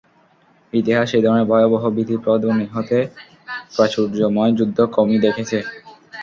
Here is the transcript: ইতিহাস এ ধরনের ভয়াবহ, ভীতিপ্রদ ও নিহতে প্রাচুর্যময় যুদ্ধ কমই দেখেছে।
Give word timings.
ইতিহাস 0.73 1.09
এ 1.11 1.23
ধরনের 1.23 1.49
ভয়াবহ, 1.51 1.83
ভীতিপ্রদ 1.97 2.41
ও 2.45 2.59
নিহতে 2.59 2.99
প্রাচুর্যময় 3.75 4.51
যুদ্ধ 4.57 4.77
কমই 4.95 5.19
দেখেছে। 5.25 5.57